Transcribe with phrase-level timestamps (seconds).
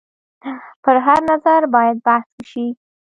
[0.83, 2.67] پر هر نظر باید بحث وشي.